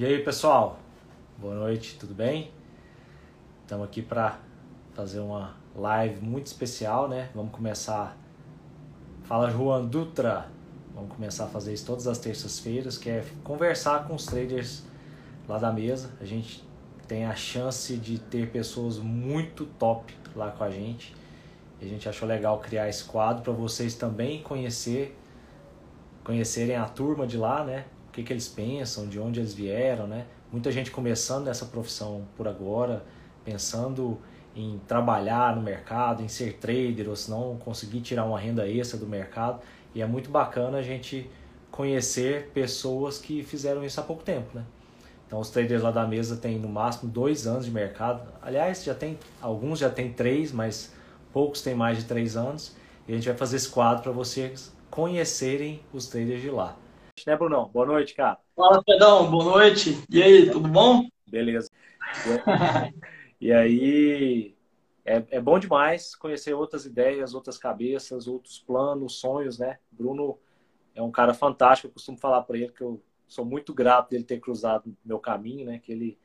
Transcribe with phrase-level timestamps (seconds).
[0.00, 0.78] E aí, pessoal?
[1.36, 2.50] Boa noite, tudo bem?
[3.60, 4.38] Estamos aqui para
[4.94, 7.28] fazer uma live muito especial, né?
[7.34, 8.16] Vamos começar.
[9.24, 10.48] Fala, Juan Dutra.
[10.94, 14.84] Vamos começar a fazer isso todas as terças-feiras, que é conversar com os traders
[15.46, 16.10] lá da mesa.
[16.18, 16.64] A gente
[17.06, 21.14] tem a chance de ter pessoas muito top lá com a gente.
[21.78, 25.14] E a gente achou legal criar esse quadro para vocês também conhecer,
[26.24, 27.84] conhecerem a turma de lá, né?
[28.20, 30.26] Que, que eles pensam, de onde eles vieram, né?
[30.52, 33.02] Muita gente começando essa profissão por agora,
[33.44, 34.18] pensando
[34.54, 38.98] em trabalhar no mercado, em ser trader, ou se não conseguir tirar uma renda extra
[38.98, 39.60] do mercado.
[39.94, 41.30] E é muito bacana a gente
[41.70, 44.64] conhecer pessoas que fizeram isso há pouco tempo, né?
[45.26, 48.28] Então os traders lá da mesa têm no máximo dois anos de mercado.
[48.42, 50.92] Aliás, já tem alguns já tem três, mas
[51.32, 52.76] poucos têm mais de três anos.
[53.06, 56.76] E a gente vai fazer esse quadro para vocês conhecerem os traders de lá.
[57.26, 57.68] Né, Brunão?
[57.68, 58.38] Boa noite, cara.
[58.56, 59.30] Fala, Pedrão.
[59.30, 60.02] Boa noite.
[60.10, 61.06] E aí, tudo bom?
[61.26, 61.70] Beleza.
[63.40, 64.54] e aí,
[65.04, 69.78] é, é bom demais conhecer outras ideias, outras cabeças, outros planos, sonhos, né?
[69.90, 70.38] Bruno
[70.94, 71.88] é um cara fantástico.
[71.88, 75.66] Eu costumo falar para ele que eu sou muito grato dele ter cruzado meu caminho,
[75.66, 75.78] né?
[75.78, 76.18] Que ele,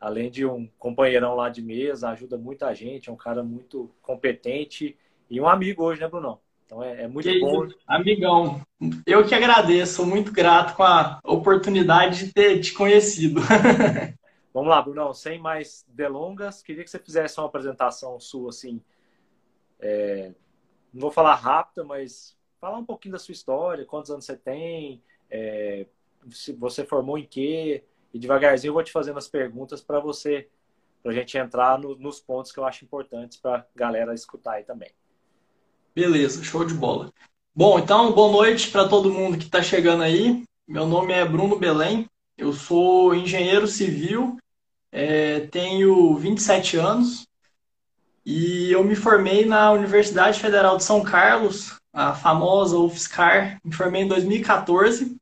[0.00, 4.96] além de um companheirão lá de mesa, ajuda muita gente, é um cara muito competente
[5.28, 6.40] e um amigo hoje, né, Brunão?
[6.66, 7.64] Então é, é muito bom.
[7.64, 8.60] Isso, amigão,
[9.06, 13.40] eu que agradeço, sou muito grato com a oportunidade de ter te conhecido.
[14.52, 18.80] Vamos lá, Brunão, sem mais delongas, queria que você fizesse uma apresentação sua, assim,
[19.78, 20.32] é,
[20.92, 25.02] não vou falar rápida, mas falar um pouquinho da sua história, quantos anos você tem,
[25.30, 25.86] é,
[26.30, 30.48] se você formou em quê, e devagarzinho eu vou te fazendo as perguntas para você,
[31.02, 34.52] para a gente entrar no, nos pontos que eu acho importantes para a galera escutar
[34.52, 34.90] aí também.
[35.96, 37.10] Beleza, show de bola.
[37.54, 40.44] Bom, então, boa noite para todo mundo que está chegando aí.
[40.68, 44.36] Meu nome é Bruno Belém, eu sou engenheiro civil,
[44.92, 47.26] é, tenho 27 anos
[48.26, 54.02] e eu me formei na Universidade Federal de São Carlos, a famosa UFSCar, me formei
[54.02, 55.16] em 2014.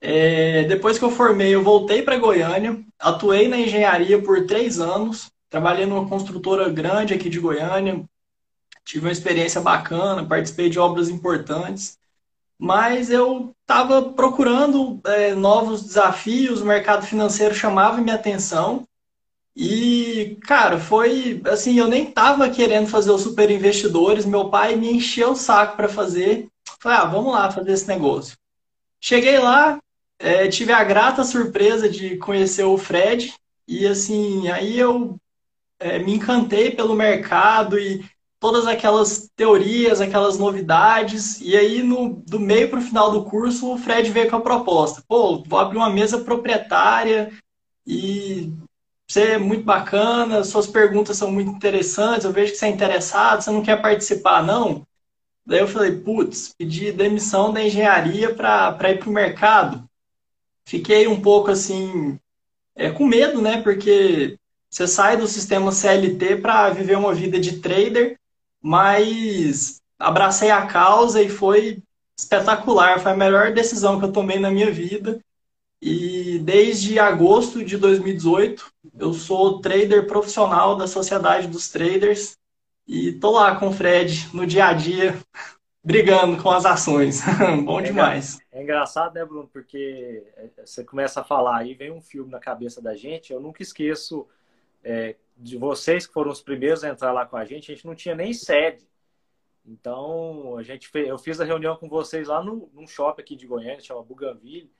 [0.00, 5.30] É, depois que eu formei, eu voltei para Goiânia, atuei na engenharia por três anos,
[5.50, 8.02] trabalhei numa construtora grande aqui de Goiânia,
[8.88, 11.98] tive uma experiência bacana, participei de obras importantes,
[12.58, 18.88] mas eu estava procurando é, novos desafios, o mercado financeiro chamava minha atenção
[19.54, 24.90] e, cara, foi assim, eu nem estava querendo fazer os super investidores, meu pai me
[24.90, 26.48] encheu o saco para fazer,
[26.80, 28.38] falei, ah, vamos lá fazer esse negócio.
[28.98, 29.78] Cheguei lá,
[30.18, 33.34] é, tive a grata surpresa de conhecer o Fred
[33.66, 35.18] e assim, aí eu
[35.78, 38.02] é, me encantei pelo mercado e
[38.40, 41.40] todas aquelas teorias, aquelas novidades.
[41.40, 44.40] E aí, no, do meio para o final do curso, o Fred veio com a
[44.40, 47.32] proposta: pô, vou abrir uma mesa proprietária
[47.86, 48.52] e
[49.06, 53.40] você é muito bacana, suas perguntas são muito interessantes, eu vejo que você é interessado,
[53.40, 54.86] você não quer participar, não?
[55.46, 59.88] Daí eu falei, putz, pedi demissão da engenharia para ir para o mercado.
[60.66, 62.18] Fiquei um pouco assim,
[62.76, 63.62] é, com medo, né?
[63.62, 64.38] Porque
[64.68, 68.17] você sai do sistema CLT para viver uma vida de trader
[68.62, 71.82] mas abracei a causa e foi
[72.18, 73.00] espetacular.
[73.00, 75.20] Foi a melhor decisão que eu tomei na minha vida.
[75.80, 82.36] E desde agosto de 2018, eu sou trader profissional da Sociedade dos Traders
[82.86, 85.16] e tô lá com o Fred no dia a dia,
[85.84, 87.22] brigando com as ações.
[87.64, 88.38] Bom é demais.
[88.50, 89.48] É engraçado, né, Bruno?
[89.52, 90.24] Porque
[90.64, 93.32] você começa a falar e vem um filme na cabeça da gente.
[93.32, 94.26] Eu nunca esqueço
[94.82, 97.86] é, de vocês que foram os primeiros a entrar lá com a gente, a gente
[97.86, 98.86] não tinha nem sede.
[99.64, 103.36] Então, a gente fez, eu fiz a reunião com vocês lá no, num shopping aqui
[103.36, 104.72] de Goiânia, chama Buganville,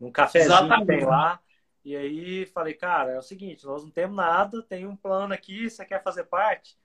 [0.00, 0.86] num cafezinho Exatamente.
[0.86, 1.40] que tem lá.
[1.84, 5.68] E aí falei, cara, é o seguinte, nós não temos nada, tem um plano aqui,
[5.68, 6.76] você quer fazer parte?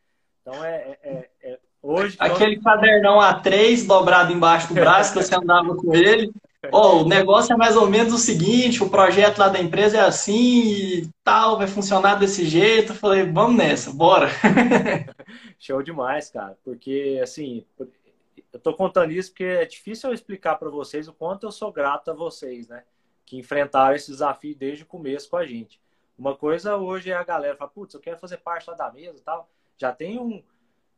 [0.41, 2.17] Então é, é, é, é hoje.
[2.19, 2.63] Aquele nós...
[2.63, 6.31] cadernão A3 dobrado embaixo do braço que você andava com ele.
[6.71, 10.01] Oh, o negócio é mais ou menos o seguinte, o projeto lá da empresa é
[10.01, 12.91] assim e tal, vai funcionar desse jeito.
[12.91, 14.27] Eu falei, vamos nessa, bora.
[15.57, 16.55] Show demais, cara.
[16.63, 17.65] Porque, assim,
[18.53, 21.71] eu tô contando isso porque é difícil eu explicar para vocês o quanto eu sou
[21.71, 22.83] grato a vocês, né?
[23.25, 25.81] Que enfrentaram esse desafio desde o começo com a gente.
[26.15, 29.17] Uma coisa hoje é a galera fala, putz, eu quero fazer parte lá da mesa
[29.17, 29.49] e tal.
[29.77, 30.43] Já tem um,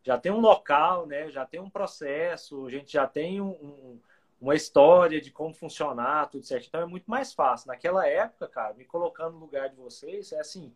[0.04, 1.30] já tem um local, né?
[1.30, 4.00] Já tem um processo, a gente já tem um, um
[4.44, 6.68] uma história de como funcionar, tudo certo.
[6.68, 7.70] Então é muito mais fácil.
[7.70, 10.72] Naquela época, cara, me colocando no lugar de vocês, é assim,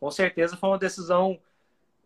[0.00, 1.38] com certeza foi uma decisão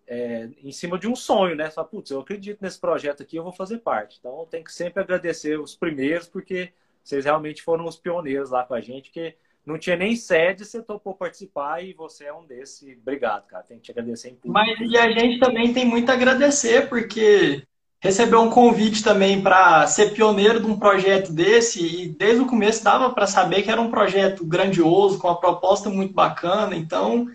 [0.06, 1.70] é, em cima de um sonho, né?
[1.70, 4.19] Só, putz, eu acredito nesse projeto aqui, eu vou fazer parte.
[4.19, 8.75] Então tenho que sempre agradecer os primeiros, porque vocês realmente foram os pioneiros lá com
[8.75, 9.34] a gente, que
[9.64, 12.99] não tinha nem sede, você topou participar e você é um desses.
[12.99, 13.62] Obrigado, cara.
[13.62, 14.52] Tem que te agradecer em público.
[14.52, 17.66] Mas e a gente também tem muito a agradecer, porque
[18.00, 22.85] recebeu um convite também para ser pioneiro de um projeto desse e desde o começo
[22.85, 26.77] dava para saber que era um projeto grandioso, com uma proposta muito bacana.
[26.77, 27.31] Então,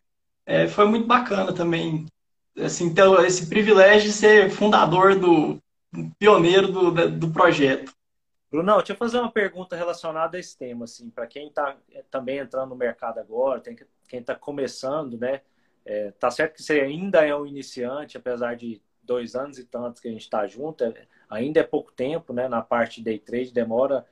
[0.45, 2.05] é, foi muito bacana também
[2.57, 5.59] assim, ter esse privilégio de ser fundador do
[6.17, 7.93] pioneiro do, do projeto.
[8.49, 12.03] Brunão, deixa eu fazer uma pergunta relacionada a esse tema, assim, para quem está é,
[12.11, 15.41] também entrando no mercado agora, tem que, quem está começando, né?
[15.83, 19.99] É, tá certo que você ainda é um iniciante, apesar de dois anos e tantos
[19.99, 22.47] que a gente está junto, é, ainda é pouco tempo, né?
[22.47, 24.05] Na parte day trade demora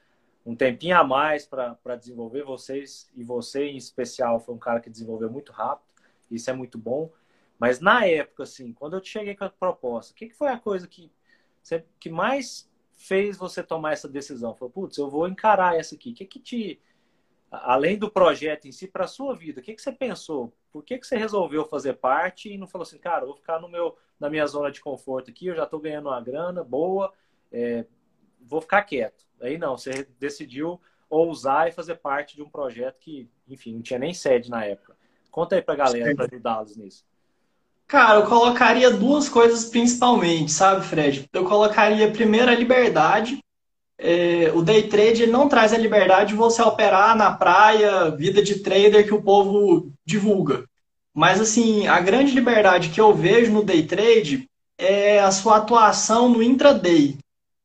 [0.45, 4.89] um tempinho a mais para desenvolver vocês e você em especial foi um cara que
[4.89, 5.85] desenvolveu muito rápido,
[6.29, 7.11] isso é muito bom.
[7.59, 10.47] Mas na época, assim, quando eu te cheguei com a proposta, o que, que foi
[10.49, 11.11] a coisa que,
[11.99, 14.55] que mais fez você tomar essa decisão?
[14.55, 16.09] Falou, putz, eu vou encarar essa aqui.
[16.09, 16.81] O que que te,
[17.51, 20.53] além do projeto em si, para a sua vida, o que que você pensou?
[20.71, 23.67] Por que que você resolveu fazer parte e não falou assim, cara, vou ficar no
[23.67, 27.13] meu, na minha zona de conforto aqui, eu já estou ganhando uma grana boa,
[27.51, 27.85] é,
[28.39, 29.25] vou ficar quieto.
[29.41, 33.99] Aí não, você decidiu ousar e fazer parte de um projeto que, enfim, não tinha
[33.99, 34.95] nem sede na época.
[35.29, 37.05] Conta aí para a galera, para ajudá-los nisso.
[37.85, 41.27] Cara, eu colocaria duas coisas principalmente, sabe, Fred?
[41.33, 43.39] Eu colocaria primeiro a liberdade.
[44.03, 48.55] É, o day trade não traz a liberdade de você operar na praia, vida de
[48.55, 50.63] trader que o povo divulga.
[51.13, 56.27] Mas, assim, a grande liberdade que eu vejo no day trade é a sua atuação
[56.27, 57.17] no intraday.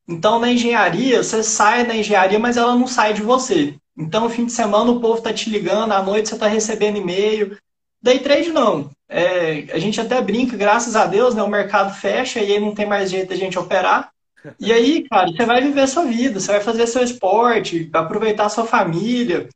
[0.07, 3.75] Então, na engenharia, você sai da engenharia, mas ela não sai de você.
[3.97, 7.57] Então, fim de semana, o povo está te ligando, à noite você está recebendo e-mail.
[7.99, 8.91] Day trade, não.
[9.09, 12.75] É, a gente até brinca, graças a Deus, né, o mercado fecha e aí não
[12.75, 14.11] tem mais jeito da gente operar.
[14.59, 18.45] E aí, cara, você vai viver a sua vida, você vai fazer seu esporte, aproveitar
[18.45, 19.49] a sua família.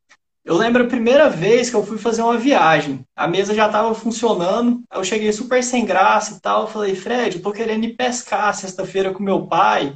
[0.44, 3.06] Eu lembro a primeira vez que eu fui fazer uma viagem.
[3.16, 6.68] A mesa já estava funcionando, eu cheguei super sem graça e tal.
[6.68, 9.96] Falei, Fred, eu tô querendo ir pescar sexta-feira com meu pai.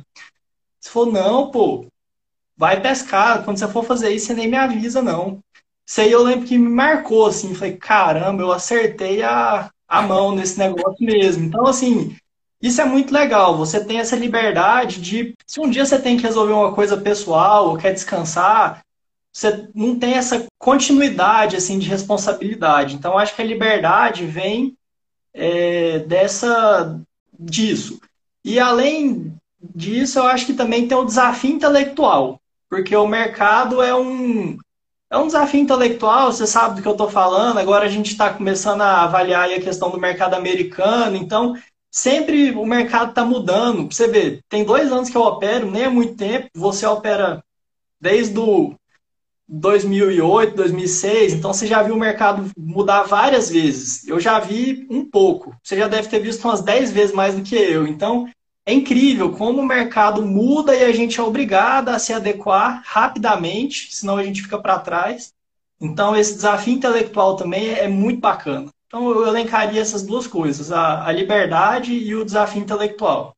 [0.79, 1.87] Você falou, não, pô,
[2.55, 3.43] vai pescar.
[3.43, 5.39] Quando você for fazer isso, você nem me avisa, não.
[5.87, 10.33] Isso aí eu lembro que me marcou, assim, falei, caramba, eu acertei a, a mão
[10.33, 11.45] nesse negócio mesmo.
[11.45, 12.15] Então, assim,
[12.61, 13.57] isso é muito legal.
[13.57, 17.69] Você tem essa liberdade de, se um dia você tem que resolver uma coisa pessoal
[17.69, 18.81] ou quer descansar,
[19.31, 22.95] você não tem essa continuidade, assim, de responsabilidade.
[22.95, 24.77] Então, acho que a liberdade vem
[25.33, 26.99] é, dessa,
[27.37, 27.99] disso.
[28.45, 33.93] E além disso, eu acho que também tem o desafio intelectual, porque o mercado é
[33.93, 34.57] um
[35.07, 37.59] é um desafio intelectual, você sabe do que eu estou falando.
[37.59, 41.55] Agora a gente está começando a avaliar a questão do mercado americano, então
[41.95, 43.85] sempre o mercado está mudando.
[43.89, 46.49] Você vê, tem dois anos que eu opero, nem é muito tempo.
[46.53, 47.41] Você opera
[48.01, 48.75] desde o
[49.47, 54.05] 2008, 2006, então você já viu o mercado mudar várias vezes.
[54.07, 55.55] Eu já vi um pouco.
[55.63, 57.87] Você já deve ter visto umas 10 vezes mais do que eu.
[57.87, 58.27] Então,
[58.65, 63.95] é incrível como o mercado muda e a gente é obrigado a se adequar rapidamente,
[63.95, 65.31] senão a gente fica para trás.
[65.79, 68.74] Então, esse desafio intelectual também é muito bacana.
[68.95, 73.35] Então, eu elencaria essas duas coisas, a, a liberdade e o desafio intelectual.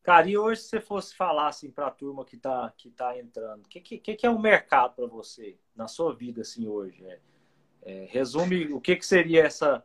[0.00, 3.18] Cara, e hoje se você fosse falar assim para a turma que está que tá
[3.18, 6.68] entrando, o que, que, que é o um mercado para você na sua vida assim
[6.68, 7.04] hoje?
[7.04, 7.18] É,
[7.82, 9.82] é, resume o que, que seria essa,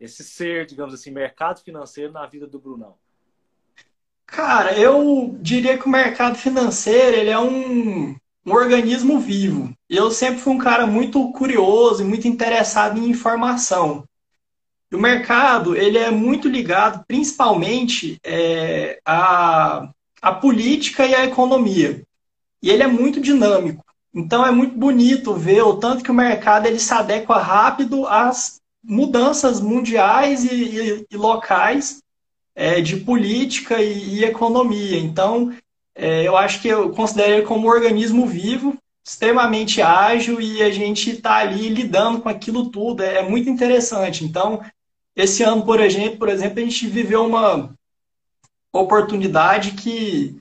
[0.00, 2.98] esse ser, digamos assim, mercado financeiro na vida do Brunão.
[4.26, 9.72] Cara, eu diria que o mercado financeiro ele é um, um organismo vivo.
[9.88, 14.04] Eu sempre fui um cara muito curioso e muito interessado em informação.
[14.92, 19.92] O mercado ele é muito ligado principalmente é, à
[20.40, 22.02] política e à economia.
[22.62, 23.84] E ele é muito dinâmico.
[24.12, 28.60] Então é muito bonito ver o tanto que o mercado ele se adequa rápido às
[28.82, 32.02] mudanças mundiais e, e, e locais
[32.54, 34.98] é, de política e, e economia.
[34.98, 35.54] Então,
[35.94, 40.70] é, eu acho que eu considero ele como um organismo vivo, extremamente ágil e a
[40.70, 43.02] gente está ali lidando com aquilo tudo.
[43.02, 44.24] É, é, muito interessante.
[44.24, 44.62] Então,
[45.16, 47.74] esse ano, por exemplo, por exemplo, a gente viveu uma
[48.72, 50.36] oportunidade que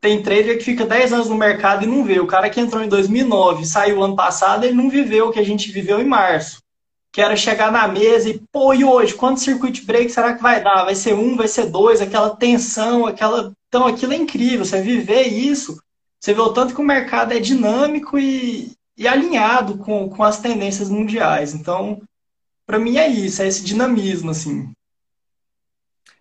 [0.00, 2.20] tem trader que fica 10 anos no mercado e não vê.
[2.20, 5.44] O cara que entrou em 2009 saiu ano passado, ele não viveu o que a
[5.44, 6.61] gente viveu em março
[7.12, 10.64] que era chegar na mesa e, pô, e hoje, quanto circuit break será que vai
[10.64, 10.84] dar?
[10.84, 13.52] Vai ser um, vai ser dois, aquela tensão, aquela.
[13.68, 15.80] Então, aquilo é incrível, você viver isso,
[16.18, 20.40] você vê o tanto que o mercado é dinâmico e, e alinhado com, com as
[20.40, 21.52] tendências mundiais.
[21.54, 22.00] Então,
[22.64, 24.72] para mim é isso, é esse dinamismo, assim.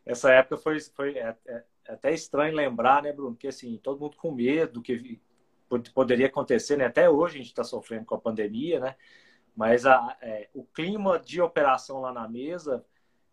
[0.06, 3.32] Essa época foi, foi é, é, é até estranho lembrar, né, Bruno?
[3.32, 5.22] Porque, assim, todo mundo com medo, que
[5.94, 6.86] poderia acontecer, né?
[6.86, 8.96] Até hoje a gente está sofrendo com a pandemia, né?
[9.56, 12.86] Mas a, é, o clima de operação lá na mesa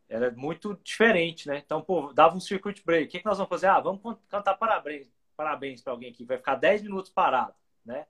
[0.08, 1.62] era muito diferente, né?
[1.64, 3.06] Então, pô, dava um circuit break.
[3.06, 3.66] O que, que nós vamos fazer?
[3.66, 6.24] Ah, vamos cantar parabéns, parabéns para alguém aqui.
[6.24, 8.06] Vai ficar 10 minutos parado, né?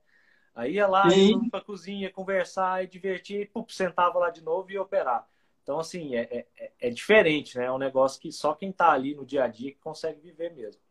[0.55, 4.43] Aí ia lá, ia para a cozinha, conversar e divertir, e pum, sentava lá de
[4.43, 5.27] novo e ia operar.
[5.63, 7.65] Então, assim, é, é, é, diferente, né?
[7.65, 10.53] É um negócio que só quem está ali no dia a dia que consegue viver
[10.53, 10.81] mesmo.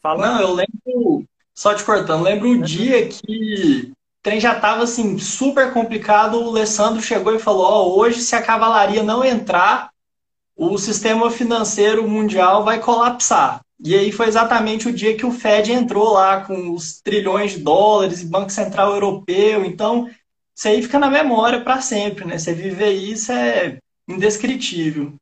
[0.00, 0.26] Fala...
[0.26, 5.18] Não, eu lembro, só te cortando, lembro um dia que o trem já estava assim,
[5.18, 9.90] super complicado, o Alessandro chegou e falou, oh, hoje se a cavalaria não entrar,
[10.56, 13.60] o sistema financeiro mundial vai colapsar.
[13.80, 17.58] E aí foi exatamente o dia que o Fed entrou lá com os trilhões de
[17.58, 19.64] dólares e Banco Central Europeu.
[19.64, 20.10] Então,
[20.54, 22.36] isso aí fica na memória para sempre, né?
[22.36, 25.14] Você viver isso é indescritível.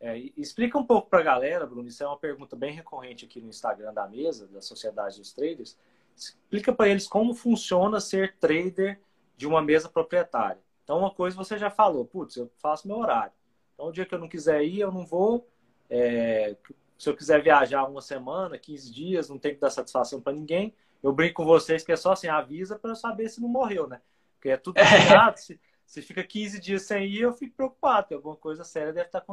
[0.00, 3.40] É, explica um pouco para a galera, Bruno, isso é uma pergunta bem recorrente aqui
[3.40, 5.76] no Instagram da mesa, da Sociedade dos Traders.
[6.18, 9.00] Explica para eles como funciona ser trader
[9.36, 10.60] de uma mesa proprietária.
[10.82, 13.32] Então, uma coisa você já falou, putz, eu faço meu horário.
[13.74, 15.48] Então, o dia que eu não quiser ir, eu não vou.
[15.88, 16.56] É,
[16.98, 20.74] se eu quiser viajar uma semana, 15 dias, não tem que dar satisfação para ninguém.
[21.02, 23.86] Eu brinco com vocês que é só assim, avisa para eu saber se não morreu,
[23.86, 24.00] né?
[24.34, 25.36] Porque é tudo errado.
[25.36, 29.08] Se, se fica 15 dias sem ir, eu fico preocupado, que alguma coisa séria deve,
[29.08, 29.24] tá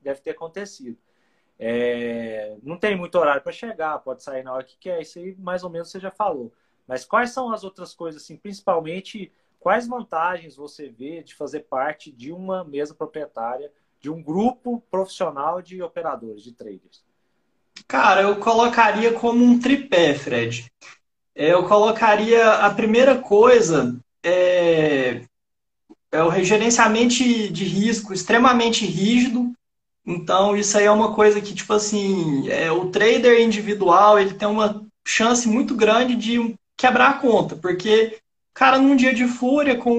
[0.00, 0.98] deve ter acontecido.
[1.62, 5.36] É, não tem muito horário para chegar, pode sair na hora que quer, isso aí
[5.38, 6.50] mais ou menos você já falou.
[6.88, 12.10] Mas quais são as outras coisas, assim, principalmente, quais vantagens você vê de fazer parte
[12.10, 17.04] de uma mesa proprietária de um grupo profissional de operadores, de traders?
[17.86, 20.72] Cara, eu colocaria como um tripé, Fred.
[21.34, 25.22] É, eu colocaria a primeira coisa é,
[26.10, 29.52] é o gerenciamento de risco extremamente rígido.
[30.06, 34.48] Então, isso aí é uma coisa que, tipo assim, é, o trader individual ele tem
[34.48, 38.18] uma chance muito grande de quebrar a conta, porque
[38.50, 39.92] o cara, num dia de fúria, com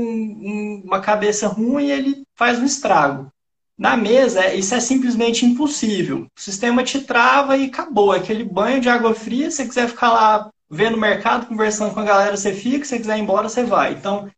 [0.83, 3.31] uma cabeça ruim, ele faz um estrago.
[3.77, 6.27] Na mesa, é, isso é simplesmente impossível.
[6.37, 8.11] O sistema te trava e acabou.
[8.11, 11.99] Aquele banho de água fria, se você quiser ficar lá vendo o mercado, conversando com
[11.99, 12.85] a galera, você fica.
[12.85, 13.93] Se você quiser ir embora, você vai.
[13.93, 14.29] Então,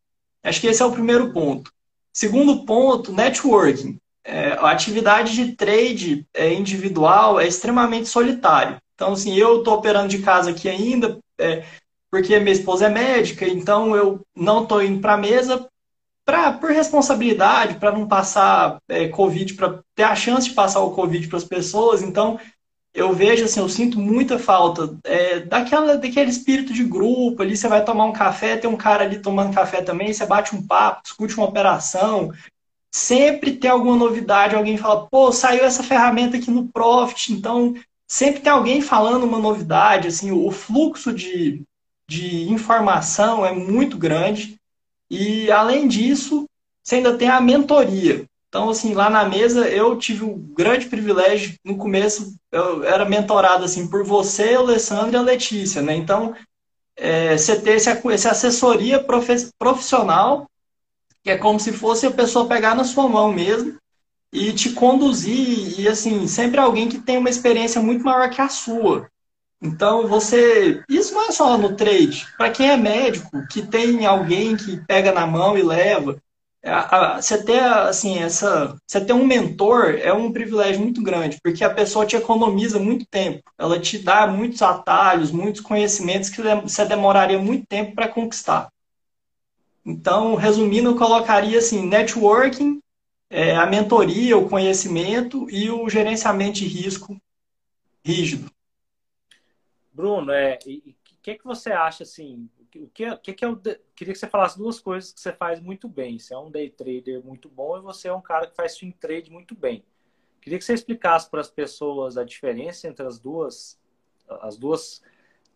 [0.43, 1.72] acho que esse é o primeiro ponto.
[2.13, 3.98] Segundo ponto, networking.
[4.25, 8.77] É, a atividade de trade é, individual é extremamente solitário.
[8.96, 11.63] Então, assim, eu estou operando de casa aqui ainda, é,
[12.10, 15.68] porque minha esposa é médica, então eu não estou indo para a mesa
[16.25, 20.92] pra, por responsabilidade, para não passar é, Covid, para ter a chance de passar o
[20.92, 22.01] Covid para as pessoas.
[22.01, 22.39] Então,
[22.94, 27.58] eu vejo, assim, eu sinto muita falta é, daquela, daquele espírito de grupo ali.
[27.58, 30.65] Você vai tomar um café, tem um cara ali tomando café também, você bate um
[30.65, 32.32] papo, discute uma operação.
[32.94, 37.74] Sempre tem alguma novidade, alguém fala, pô, saiu essa ferramenta aqui no Profit, então
[38.08, 41.64] sempre tem alguém falando uma novidade, assim, o fluxo de,
[42.08, 44.58] de informação é muito grande.
[45.10, 46.48] E, além disso,
[46.84, 48.26] você ainda tem a mentoria.
[48.48, 53.66] Então, assim, lá na mesa eu tive o grande privilégio, no começo eu era mentorado,
[53.66, 55.96] assim, por você, Alessandro e a Letícia, né?
[55.96, 56.36] Então,
[56.96, 59.04] é, você ter esse, essa assessoria
[59.58, 60.46] profissional,
[61.24, 63.77] que é como se fosse a pessoa pegar na sua mão mesmo
[64.32, 68.50] e te conduzir, e assim, sempre alguém que tem uma experiência muito maior que a
[68.50, 69.08] sua.
[69.62, 70.84] Então você.
[70.89, 72.27] Isso não é só no trade.
[72.38, 76.18] Para quem é médico, que tem alguém que pega na mão e leva.
[77.18, 81.74] Você ter, assim, essa, você ter um mentor é um privilégio muito grande, porque a
[81.74, 83.44] pessoa te economiza muito tempo.
[83.58, 88.70] Ela te dá muitos atalhos, muitos conhecimentos que você demoraria muito tempo para conquistar.
[89.86, 92.82] Então, resumindo, eu colocaria assim, networking,
[93.30, 97.20] é, a mentoria, o conhecimento e o gerenciamento de risco
[98.06, 98.50] rígido.
[99.92, 102.50] Bruno, é, o que, é que você acha assim?
[102.60, 103.56] O que, o que, é o.
[103.96, 106.18] Queria que você falasse duas coisas que você faz muito bem.
[106.18, 108.96] Você é um day trader muito bom e você é um cara que faz swing
[108.98, 109.84] trade muito bem.
[110.42, 113.80] Queria que você explicasse para as pessoas a diferença entre as duas,
[114.42, 115.02] as duas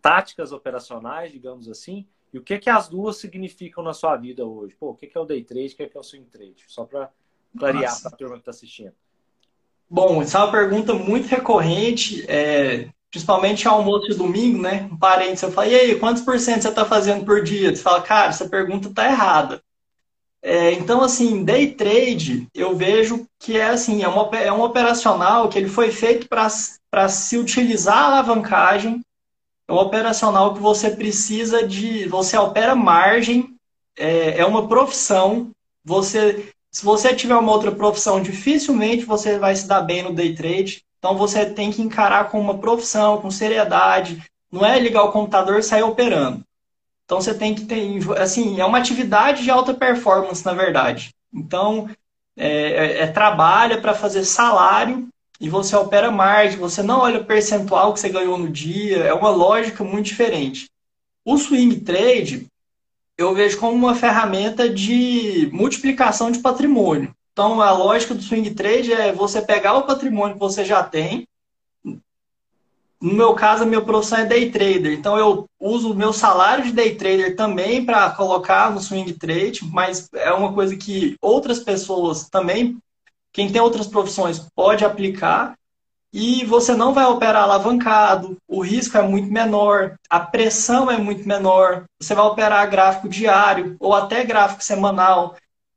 [0.01, 4.75] táticas operacionais, digamos assim, e o que, que as duas significam na sua vida hoje.
[4.79, 6.63] Pô, o que, que é o day trade, o que, que é o swing trade?
[6.67, 7.09] Só para
[7.57, 8.93] clarear para a turma que está assistindo.
[9.89, 12.25] Bom, essa é uma pergunta muito recorrente.
[12.29, 14.87] É, principalmente almoço de domingo, né?
[14.91, 17.75] Um parente, eu falo, e aí, quantos por cento você está fazendo por dia?
[17.75, 19.61] Você fala, cara, essa pergunta está errada.
[20.41, 25.49] É, então, assim, day trade, eu vejo que é assim, é, uma, é um operacional
[25.49, 29.01] que ele foi feito para se utilizar a alavancagem,
[29.67, 33.55] é um operacional que você precisa de, você opera margem,
[33.97, 35.51] é, é uma profissão,
[35.83, 40.33] você, se você tiver uma outra profissão, dificilmente você vai se dar bem no day
[40.33, 44.23] trade, então você tem que encarar com uma profissão, com seriedade.
[44.51, 46.43] Não é ligar o computador e sair operando.
[47.05, 51.13] Então você tem que ter, assim, é uma atividade de alta performance, na verdade.
[51.33, 51.89] Então,
[52.35, 55.07] é, é, é trabalho para fazer salário
[55.39, 59.13] e você opera margem, você não olha o percentual que você ganhou no dia, é
[59.13, 60.69] uma lógica muito diferente.
[61.23, 62.47] O swing trade
[63.17, 67.13] eu vejo como uma ferramenta de multiplicação de patrimônio.
[67.33, 71.27] Então, a lógica do swing trade é você pegar o patrimônio que você já tem.
[72.99, 74.93] No meu caso, a minha profissão é day trader.
[74.93, 79.61] Então, eu uso o meu salário de day trader também para colocar no swing trade,
[79.65, 82.77] mas é uma coisa que outras pessoas também,
[83.37, 85.55] quem tem outras profissões, pode aplicar
[86.11, 91.27] e você não vai operar alavancado, o risco é muito menor, a pressão é muito
[91.27, 95.35] menor, você vai operar gráfico diário ou até gráfico semanal.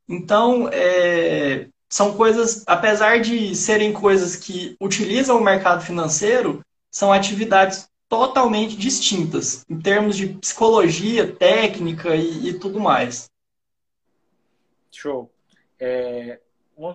[0.09, 7.87] Então, é, são coisas, apesar de serem coisas que utilizam o mercado financeiro, são atividades
[8.09, 13.29] totalmente distintas em termos de psicologia, técnica e, e tudo mais.
[14.91, 15.29] Show.
[15.79, 16.39] É,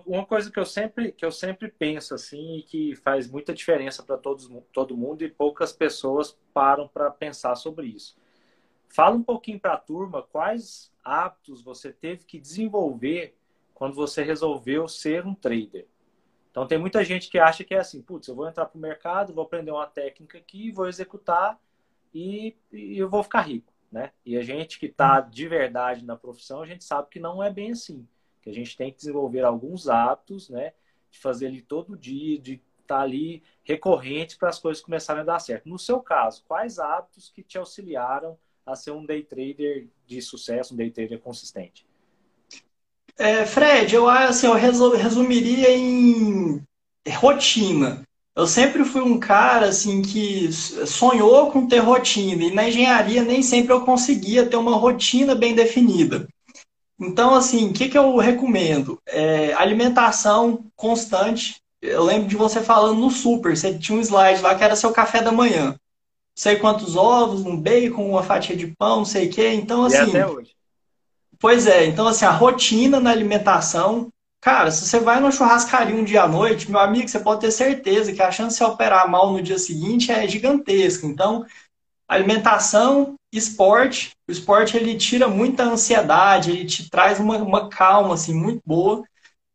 [0.05, 4.03] uma, coisa que eu sempre que eu sempre penso assim e que faz muita diferença
[4.03, 8.17] para todos todo mundo e poucas pessoas param para pensar sobre isso.
[8.89, 13.37] Fala um pouquinho para a turma quais hábitos você teve que desenvolver
[13.73, 15.87] quando você resolveu ser um trader.
[16.51, 18.81] Então tem muita gente que acha que é assim, putz, eu vou entrar para o
[18.81, 21.57] mercado, vou aprender uma técnica aqui, vou executar
[22.13, 24.11] e, e eu vou ficar rico, né?
[24.25, 27.49] E a gente que está de verdade na profissão, a gente sabe que não é
[27.49, 28.05] bem assim
[28.47, 30.71] que a gente tem que desenvolver alguns hábitos, né?
[31.11, 35.25] De fazer ali todo dia, de estar tá ali recorrente para as coisas começarem a
[35.25, 35.67] dar certo.
[35.67, 40.73] No seu caso, quais hábitos que te auxiliaram a ser um day trader de sucesso,
[40.73, 41.85] um day trader consistente?
[43.17, 46.63] É, Fred, eu assim, eu resumiria em
[47.17, 48.03] rotina.
[48.33, 53.41] Eu sempre fui um cara assim que sonhou com ter rotina e na engenharia nem
[53.41, 56.27] sempre eu conseguia ter uma rotina bem definida.
[56.99, 58.99] Então, assim, o que, que eu recomendo?
[59.07, 61.61] É, alimentação constante.
[61.81, 64.91] Eu lembro de você falando no super, você tinha um slide lá que era seu
[64.91, 65.69] café da manhã.
[65.69, 65.77] Não
[66.35, 69.53] sei quantos ovos, um bacon, uma fatia de pão, não sei o quê.
[69.53, 69.97] Então, assim.
[69.97, 70.55] E até hoje.
[71.39, 74.09] Pois é, então, assim, a rotina na alimentação.
[74.41, 77.51] Cara, se você vai no churrascaria um dia à noite, meu amigo, você pode ter
[77.51, 81.05] certeza que a chance de você operar mal no dia seguinte é gigantesca.
[81.05, 81.45] Então,
[82.07, 84.15] alimentação, esporte.
[84.27, 89.03] O esporte ele tira muita ansiedade, ele te traz uma, uma calma assim muito boa.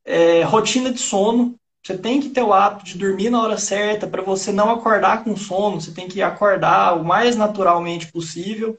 [0.05, 1.57] É, rotina de sono.
[1.85, 5.25] Você tem que ter o hábito de dormir na hora certa para você não acordar
[5.25, 5.81] com sono.
[5.81, 8.79] Você tem que acordar o mais naturalmente possível.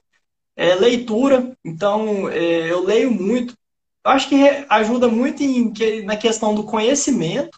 [0.55, 1.51] É, leitura.
[1.65, 3.55] Então, é, eu leio muito.
[4.05, 4.35] Eu acho que
[4.69, 7.57] ajuda muito em, na questão do conhecimento,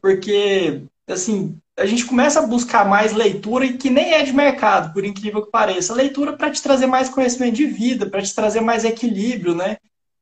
[0.00, 4.92] porque assim a gente começa a buscar mais leitura e que nem é de mercado,
[4.92, 5.94] por incrível que pareça.
[5.94, 9.78] Leitura para te trazer mais conhecimento de vida, para te trazer mais equilíbrio, né?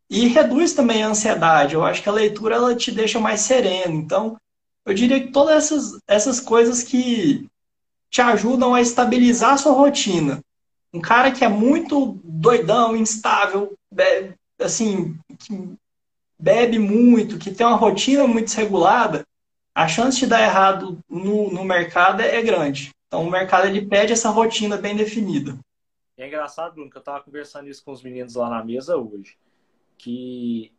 [0.09, 1.75] E reduz também a ansiedade.
[1.75, 3.95] Eu acho que a leitura ela te deixa mais sereno.
[3.95, 4.37] Então,
[4.87, 7.49] eu diria que todas essas, essas coisas que
[8.11, 10.41] te ajudam a estabilizar a sua rotina.
[10.93, 15.71] Um cara que é muito doidão, instável, bebe, assim, que
[16.39, 19.25] bebe muito, que tem uma rotina muito desregulada,
[19.81, 22.91] a chance de dar errado no, no mercado é grande.
[23.07, 25.59] Então o mercado ele pede essa rotina bem definida.
[26.19, 29.39] É engraçado, Bruno, que eu estava conversando isso com os meninos lá na mesa hoje,
[29.97, 30.71] que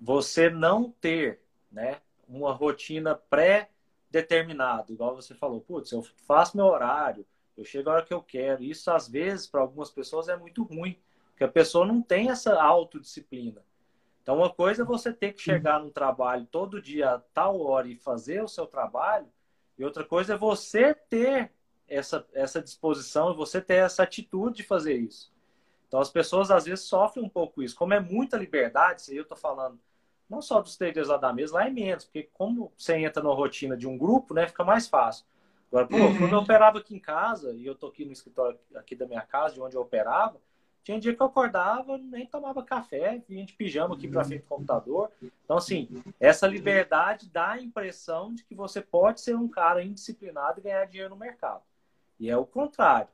[0.00, 7.24] você não ter né, uma rotina pré-determinada, igual você falou, putz, eu faço meu horário,
[7.56, 8.64] eu chego a hora que eu quero.
[8.64, 12.60] Isso, às vezes, para algumas pessoas é muito ruim, porque a pessoa não tem essa
[12.60, 13.62] autodisciplina.
[14.22, 17.88] Então, uma coisa é você ter que chegar no trabalho todo dia a tal hora
[17.88, 19.26] e fazer o seu trabalho,
[19.78, 21.50] e outra coisa é você ter
[21.88, 25.32] essa, essa disposição, você ter essa atitude de fazer isso.
[25.88, 27.74] Então, as pessoas às vezes sofrem um pouco isso.
[27.74, 29.80] Como é muita liberdade, isso aí eu estou falando
[30.30, 33.30] não só dos traders lá da mesa, lá é menos, porque como você entra na
[33.30, 35.26] rotina de um grupo, né, fica mais fácil.
[35.68, 36.18] Agora, pô, uhum.
[36.18, 39.22] quando eu operava aqui em casa, e eu tô aqui no escritório aqui da minha
[39.22, 40.40] casa, de onde eu operava,
[40.82, 44.48] tinha dia que eu acordava, nem tomava café, vinha de pijama aqui para frente do
[44.48, 45.10] computador.
[45.44, 45.88] Então, assim,
[46.18, 50.86] essa liberdade dá a impressão de que você pode ser um cara indisciplinado e ganhar
[50.86, 51.62] dinheiro no mercado.
[52.18, 53.08] E é o contrário.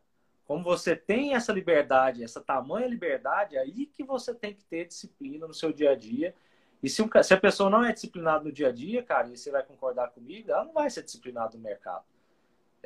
[0.46, 4.86] Como você tem essa liberdade, essa tamanha liberdade, é aí que você tem que ter
[4.86, 6.34] disciplina no seu dia a dia.
[6.80, 9.36] E se, um, se a pessoa não é disciplinada no dia a dia, cara, e
[9.36, 12.04] você vai concordar comigo, ela não vai ser disciplinada no mercado.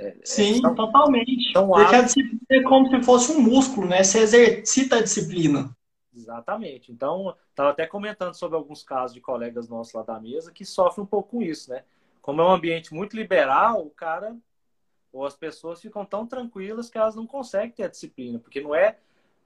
[0.00, 1.52] É, Sim, é, totalmente.
[1.52, 4.02] São Porque a disciplina é como se fosse um músculo, né?
[4.02, 5.76] Você exercita a disciplina.
[6.16, 6.90] Exatamente.
[6.90, 11.04] Então, estava até comentando sobre alguns casos de colegas nossos lá da mesa que sofrem
[11.04, 11.84] um pouco com isso, né?
[12.22, 14.36] Como é um ambiente muito liberal, o cara
[15.12, 18.74] ou as pessoas ficam tão tranquilas que elas não conseguem ter a disciplina, porque não
[18.74, 18.98] é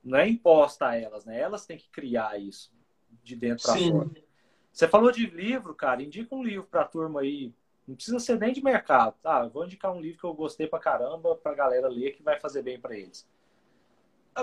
[0.03, 1.41] não é imposta a elas, né?
[1.41, 2.71] Elas têm que criar isso
[3.23, 4.11] de dentro para fora.
[4.71, 7.53] Você falou de livro, cara, indica um livro para a turma aí.
[7.87, 9.15] Não precisa ser nem de mercado.
[9.23, 12.39] Tá, vou indicar um livro que eu gostei pra caramba pra galera ler que vai
[12.41, 13.27] fazer bem para eles.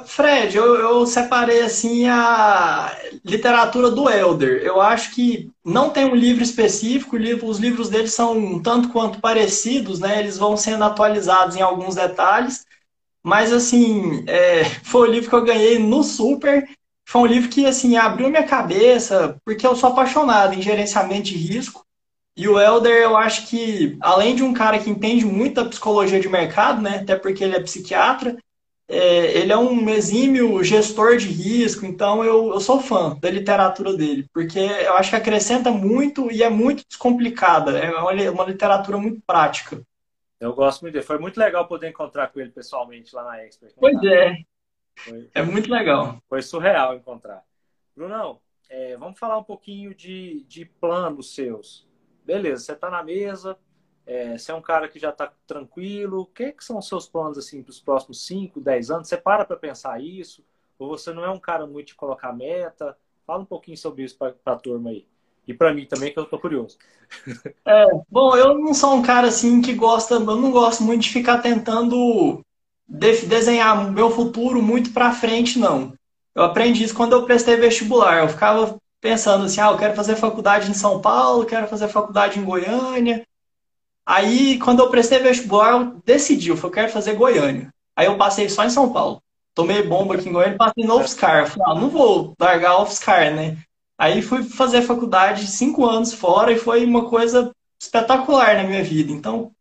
[0.05, 4.61] Fred, eu, eu, separei assim a literatura do Elder.
[4.63, 9.19] Eu acho que não tem um livro específico, os livros dele são um tanto quanto
[9.19, 10.19] parecidos, né?
[10.19, 12.65] Eles vão sendo atualizados em alguns detalhes.
[13.21, 16.69] Mas assim, é, foi o livro que eu ganhei no Super.
[17.05, 21.35] Foi um livro que assim abriu minha cabeça, porque eu sou apaixonado em gerenciamento de
[21.35, 21.85] risco.
[22.35, 26.19] E o Elder, eu acho que, além de um cara que entende muito da psicologia
[26.19, 26.99] de mercado, né?
[27.01, 28.37] Até porque ele é psiquiatra
[28.91, 33.95] é, ele é um exímio gestor de risco, então eu, eu sou fã da literatura
[33.95, 38.97] dele, porque eu acho que acrescenta muito e é muito descomplicada, é uma, uma literatura
[38.97, 39.81] muito prática.
[40.37, 43.73] Eu gosto muito dele, foi muito legal poder encontrar com ele pessoalmente lá na Expert.
[43.79, 44.35] Pois é,
[44.97, 46.21] foi, é muito legal.
[46.27, 47.43] Foi surreal encontrar.
[47.95, 51.87] Brunão, é, vamos falar um pouquinho de, de planos seus.
[52.23, 53.57] Beleza, você está na mesa,
[54.05, 56.21] é, você é um cara que já está tranquilo.
[56.21, 59.07] O que, que são os seus planos assim, para os próximos 5, 10 anos?
[59.07, 60.43] Você para para pensar isso?
[60.77, 62.97] Ou você não é um cara muito de colocar meta?
[63.25, 65.07] Fala um pouquinho sobre isso para a turma aí.
[65.47, 66.77] E para mim também, que eu estou curioso.
[67.63, 71.09] É, bom, eu não sou um cara assim que gosta, eu não gosto muito de
[71.09, 72.43] ficar tentando
[72.87, 75.93] de, desenhar meu futuro muito para frente, não.
[76.33, 78.19] Eu aprendi isso quando eu prestei vestibular.
[78.19, 82.39] Eu ficava pensando assim, ah, eu quero fazer faculdade em São Paulo, quero fazer faculdade
[82.39, 83.25] em Goiânia,
[84.05, 87.73] Aí, quando eu prestei vestibular, eu decidi, eu falei, quero fazer Goiânia.
[87.95, 89.21] Aí eu passei só em São Paulo.
[89.53, 91.47] Tomei bomba aqui em Goiânia e passei no UFSCar.
[91.47, 93.57] Falei, ah, não vou largar o UFSCar, né?
[93.97, 99.11] Aí fui fazer faculdade cinco anos fora e foi uma coisa espetacular na minha vida.
[99.11, 99.51] Então,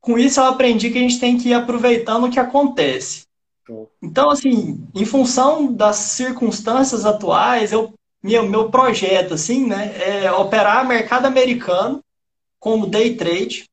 [0.00, 3.26] com isso eu aprendi que a gente tem que ir aproveitando o que acontece.
[4.00, 10.86] Então, assim, em função das circunstâncias atuais, eu, meu, meu projeto, assim, né, é operar
[10.86, 12.02] mercado americano
[12.58, 13.68] como day trade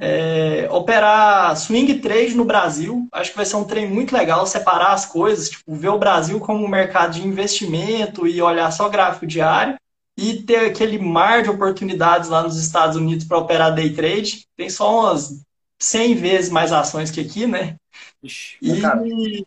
[0.00, 3.08] é, operar swing trade no Brasil.
[3.12, 6.38] Acho que vai ser um trem muito legal, separar as coisas, tipo, ver o Brasil
[6.38, 9.76] como um mercado de investimento e olhar só gráfico diário.
[10.16, 14.46] E ter aquele mar de oportunidades lá nos Estados Unidos para operar day trade.
[14.56, 15.42] Tem só umas
[15.78, 17.76] 100 vezes mais ações que aqui, né?
[18.22, 19.44] Ixi, e,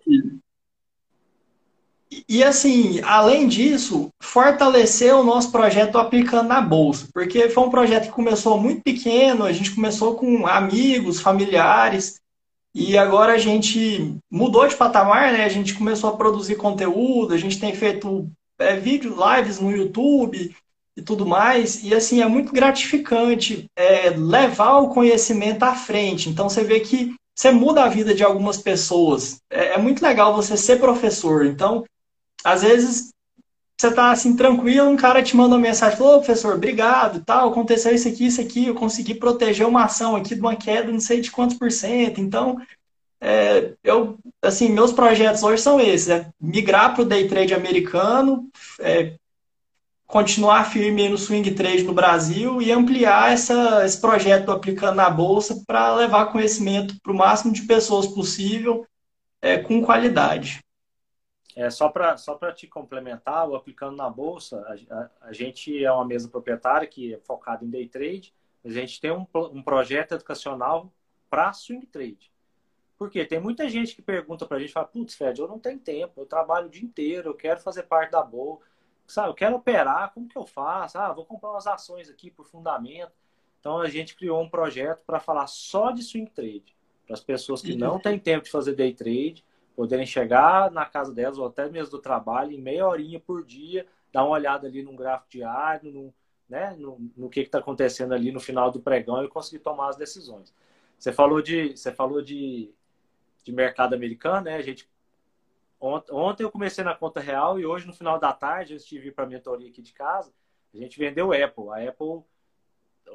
[2.27, 8.05] e assim, além disso, fortalecer o nosso projeto aplicando na bolsa, porque foi um projeto
[8.05, 12.19] que começou muito pequeno, a gente começou com amigos, familiares,
[12.75, 15.45] e agora a gente mudou de patamar, né?
[15.45, 20.53] A gente começou a produzir conteúdo, a gente tem feito é, vídeos, lives no YouTube
[20.95, 26.29] e tudo mais, e assim, é muito gratificante é, levar o conhecimento à frente.
[26.29, 29.37] Então você vê que você muda a vida de algumas pessoas.
[29.49, 31.45] É, é muito legal você ser professor.
[31.45, 31.83] Então,
[32.43, 33.11] às vezes
[33.79, 37.93] você tá assim tranquilo, um cara te manda uma mensagem, falou, professor, obrigado, tal, aconteceu
[37.95, 41.19] isso aqui, isso aqui, eu consegui proteger uma ação aqui de uma queda, não sei
[41.19, 42.21] de quantos por cento.
[42.21, 42.61] Então,
[43.19, 48.47] é, eu, assim, meus projetos hoje são esses, é migrar para o day trade americano,
[48.79, 49.15] é,
[50.05, 55.63] continuar firme no swing trade no Brasil e ampliar essa, esse projeto aplicando na bolsa
[55.65, 58.85] para levar conhecimento para o máximo de pessoas possível
[59.41, 60.59] é, com qualidade.
[61.55, 65.91] É, só para só te complementar, o aplicando na bolsa, a, a, a, gente é
[65.91, 68.33] uma mesa proprietária que é focada em day trade,
[68.63, 70.91] mas a gente tem um, um projeto educacional
[71.29, 72.31] para swing trade.
[72.97, 75.79] Porque tem muita gente que pergunta para a gente, fala, putz, Fred, eu não tenho
[75.79, 78.63] tempo, eu trabalho o dia inteiro, eu quero fazer parte da bolsa,
[79.07, 80.97] sabe, eu quero operar, como que eu faço?
[80.99, 83.11] Ah, vou comprar umas ações aqui por fundamento.
[83.59, 87.61] Então a gente criou um projeto para falar só de swing trade, para as pessoas
[87.61, 89.43] que não têm tempo de fazer day trade,
[89.81, 93.87] poderem chegar na casa delas ou até mesmo do trabalho em meia horinha por dia,
[94.13, 96.13] dar uma olhada ali num gráfico diário, no,
[96.47, 99.95] né, no, no que está acontecendo ali no final do pregão e conseguir tomar as
[99.95, 100.53] decisões.
[100.99, 102.71] Você falou de, você falou de,
[103.43, 104.55] de mercado americano, né?
[104.55, 104.87] A gente
[105.79, 109.23] ontem eu comecei na conta real e hoje no final da tarde, de vir para
[109.23, 110.31] a mentoria aqui de casa,
[110.71, 111.69] a gente vendeu Apple.
[111.71, 112.21] A Apple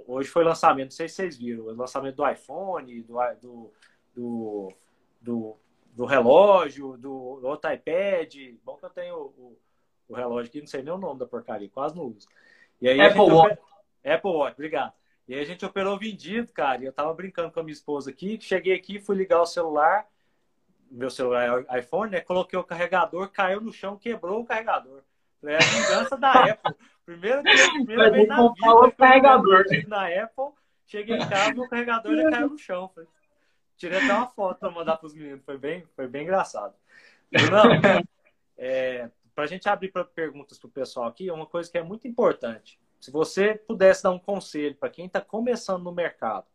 [0.05, 3.73] hoje foi lançamento, não sei se vocês viram, o lançamento do iPhone, do, do,
[4.13, 4.73] do,
[5.21, 5.57] do
[5.97, 8.35] do relógio, do, do outro iPad.
[8.63, 9.59] Bom que eu tenho o,
[10.09, 12.29] o, relógio aqui, não sei nem o nome da porcaria, quase não uso.
[12.81, 13.59] E aí Apple Watch.
[14.05, 14.93] Apple Watch, obrigado.
[15.27, 16.83] E aí a gente operou vendido, cara.
[16.83, 20.07] E eu tava brincando com a minha esposa aqui, cheguei aqui, fui ligar o celular,
[20.91, 22.21] meu celular é iPhone, né?
[22.21, 25.03] Coloquei o carregador, caiu no chão, quebrou o carregador.
[25.43, 26.75] É a vingança da Apple.
[27.07, 29.65] Primeiro dia, primeira vez na vida, o carregador.
[29.89, 30.53] na Apple,
[30.85, 32.91] cheguei em casa, o carregador ele caiu no chão.
[32.95, 33.09] Falei,
[33.77, 35.45] Tirei até uma foto para mandar para os meninos.
[35.45, 36.75] Foi bem, foi bem engraçado.
[37.33, 38.03] Não,
[38.57, 41.77] é, para a gente abrir para perguntas para o pessoal aqui, é uma coisa que
[41.77, 42.81] é muito importante.
[43.01, 46.47] Se você pudesse dar um conselho para quem está começando no mercado,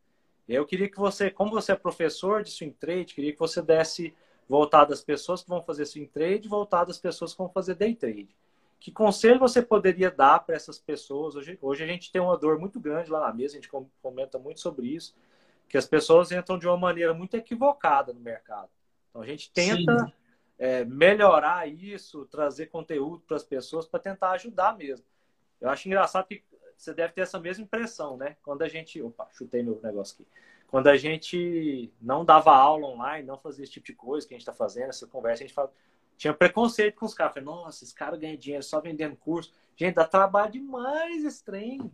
[0.47, 4.13] eu queria que você, como você é professor de swing trade, queria que você desse
[4.49, 7.95] voltado às pessoas que vão fazer swing trade, voltado às pessoas que vão fazer day
[7.95, 8.35] trade.
[8.79, 11.35] Que conselho você poderia dar para essas pessoas?
[11.35, 13.69] Hoje, hoje a gente tem uma dor muito grande lá na mesa, a gente
[14.01, 15.15] comenta muito sobre isso,
[15.71, 18.69] que as pessoas entram de uma maneira muito equivocada no mercado.
[19.09, 20.11] Então a gente tenta
[20.59, 25.05] é, melhorar isso, trazer conteúdo para as pessoas para tentar ajudar mesmo.
[25.61, 26.43] Eu acho engraçado que
[26.75, 28.35] você deve ter essa mesma impressão, né?
[28.43, 29.01] Quando a gente.
[29.01, 30.27] Opa, chutei meu negócio aqui.
[30.67, 34.37] Quando a gente não dava aula online, não fazia esse tipo de coisa que a
[34.37, 35.71] gente está fazendo, essa conversa, a gente fala,
[36.17, 37.33] tinha preconceito com os caras.
[37.33, 39.53] Falei, nossa, esse cara ganha dinheiro só vendendo curso.
[39.77, 41.89] Gente, dá trabalho demais esse trem.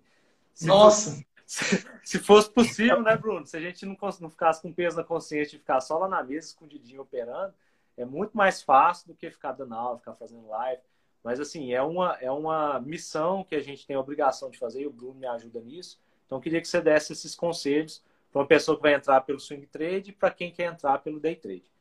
[0.54, 1.24] Se nossa!
[1.48, 3.46] Se, se, fosse possível, né, Bruno?
[3.48, 6.22] Se a gente não, não ficasse com peso na consciência de ficar só lá na
[6.22, 7.54] mesa, escondidinho, operando,
[7.96, 10.82] é muito mais fácil do que ficar dando aula, ficar fazendo live.
[11.24, 14.82] Mas, assim, é uma, é uma missão que a gente tem a obrigação de fazer
[14.82, 16.00] e o Bruno me ajuda nisso.
[16.26, 19.40] Então, eu queria que você desse esses conselhos para uma pessoa que vai entrar pelo
[19.40, 21.72] swing trade e para quem quer entrar pelo day trade.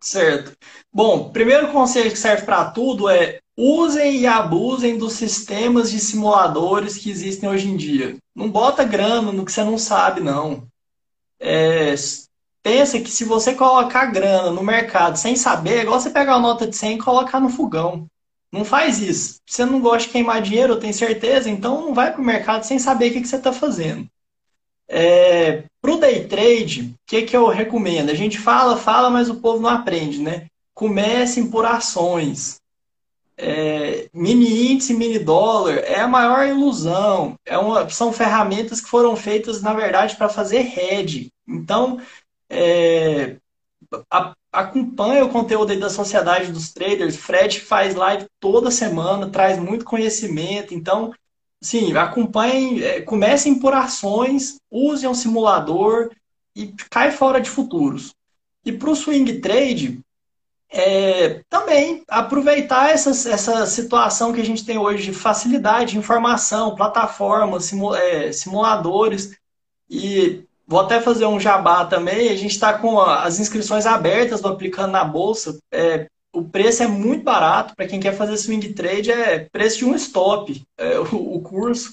[0.00, 0.56] Certo.
[0.92, 6.96] Bom, primeiro conselho que serve para tudo é usem e abusem dos sistemas de simuladores
[6.96, 8.16] que existem hoje em dia.
[8.34, 10.66] Não bota grana no que você não sabe, não.
[11.38, 11.94] É,
[12.62, 16.48] pensa que se você colocar grana no mercado sem saber, é igual você pegar uma
[16.48, 18.06] nota de 100 e colocar no fogão.
[18.50, 19.40] Não faz isso.
[19.46, 22.64] Você não gosta de queimar dinheiro, eu tenho certeza, então não vai para o mercado
[22.64, 24.06] sem saber o que, que você está fazendo.
[24.88, 28.10] É, para o day trade, o que, que eu recomendo?
[28.10, 30.46] A gente fala, fala, mas o povo não aprende, né?
[30.74, 32.60] Comecem por ações.
[33.44, 37.36] É, mini índice, mini dólar é a maior ilusão.
[37.44, 41.32] É uma, são ferramentas que foram feitas, na verdade, para fazer hedge.
[41.48, 42.00] Então,
[42.48, 43.38] é,
[44.08, 47.16] a, acompanha o conteúdo da Sociedade dos Traders.
[47.16, 50.72] Fred faz live toda semana, traz muito conhecimento.
[50.72, 51.12] Então,
[51.60, 56.10] sim, acompanhem, é, comecem por ações, usem um simulador
[56.54, 58.14] e cai fora de futuros.
[58.64, 60.00] E para o swing trade,
[60.72, 66.74] é, também aproveitar essa, essa situação que a gente tem hoje de facilidade de informação,
[66.74, 69.36] plataformas, simu, é, simuladores
[69.88, 72.30] e Vou até fazer um jabá também.
[72.30, 75.58] A gente está com as inscrições abertas do Aplicando na Bolsa.
[75.70, 77.76] É, o preço é muito barato.
[77.76, 81.92] Para quem quer fazer swing trade, é preço de um stop é, o, o curso.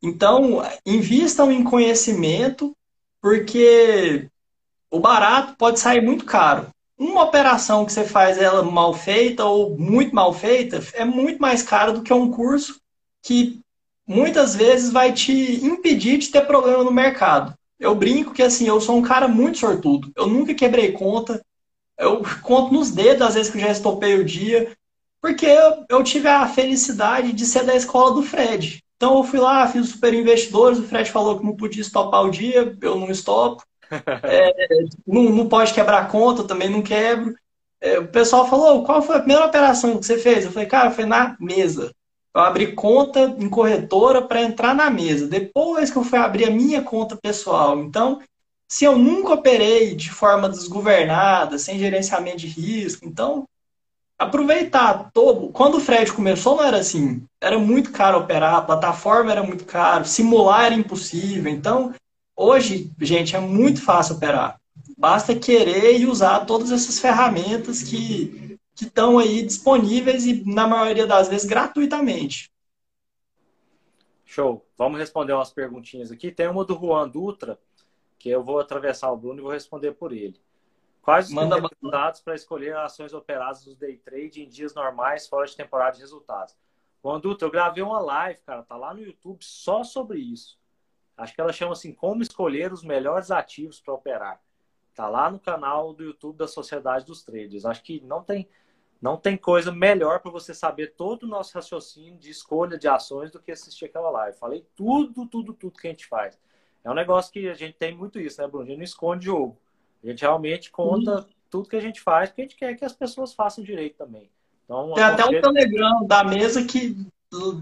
[0.00, 2.76] Então, invistam em conhecimento,
[3.20, 4.28] porque
[4.88, 6.68] o barato pode sair muito caro.
[7.02, 11.60] Uma operação que você faz ela mal feita ou muito mal feita é muito mais
[11.60, 12.80] caro do que um curso
[13.20, 13.60] que
[14.06, 15.32] muitas vezes vai te
[15.64, 17.54] impedir de ter problema no mercado.
[17.76, 20.12] Eu brinco que assim, eu sou um cara muito sortudo.
[20.14, 21.44] Eu nunca quebrei conta.
[21.98, 24.70] Eu conto nos dedos às vezes que eu já estopei o dia,
[25.20, 28.80] porque eu, eu tive a felicidade de ser da escola do Fred.
[28.96, 32.24] Então eu fui lá, fiz os super investidores, o Fred falou que não podia estopar
[32.24, 33.64] o dia, eu não estopo.
[34.22, 34.52] É,
[35.06, 37.34] não, não pode quebrar conta, também não quebro.
[37.80, 40.44] É, o pessoal falou, qual foi a primeira operação que você fez?
[40.44, 41.92] Eu falei, cara, foi na mesa.
[42.34, 45.26] Eu abri conta em corretora para entrar na mesa.
[45.26, 47.78] Depois que eu fui abrir a minha conta pessoal.
[47.80, 48.20] Então,
[48.68, 53.44] se eu nunca operei de forma desgovernada, sem gerenciamento de risco, então
[54.18, 55.48] aproveitar todo.
[55.48, 57.22] Quando o Fred começou, não era assim.
[57.40, 61.52] Era muito caro operar, a plataforma era muito caro, simular era impossível.
[61.52, 61.92] Então,
[62.42, 64.60] hoje, gente, é muito fácil operar.
[64.96, 71.06] Basta querer e usar todas essas ferramentas que que estão aí disponíveis e, na maioria
[71.06, 72.50] das vezes, gratuitamente.
[74.24, 74.66] Show.
[74.78, 76.32] Vamos responder umas perguntinhas aqui.
[76.32, 77.58] Tem uma do Juan Dutra,
[78.18, 80.40] que eu vou atravessar o Bruno e vou responder por ele.
[81.02, 85.46] Quais os Manda resultados para escolher ações operadas no day trade em dias normais, fora
[85.46, 86.56] de temporada de resultados?
[87.04, 90.56] Juan Dutra, eu gravei uma live, cara, tá lá no YouTube só sobre isso.
[91.22, 94.40] Acho que ela chama assim Como escolher os melhores ativos para operar.
[94.94, 97.64] Tá lá no canal do YouTube da Sociedade dos Traders.
[97.64, 98.48] Acho que não tem
[99.00, 103.32] não tem coisa melhor para você saber todo o nosso raciocínio de escolha de ações
[103.32, 104.38] do que assistir aquela live.
[104.38, 106.38] Falei tudo, tudo, tudo que a gente faz.
[106.84, 108.64] É um negócio que a gente tem muito isso, né, Bruno?
[108.64, 109.58] A gente não esconde jogo.
[110.04, 111.26] A gente realmente conta uhum.
[111.50, 114.30] tudo que a gente faz, porque a gente quer que as pessoas façam direito também.
[114.64, 116.96] Então, tem até um telegrama da mesa que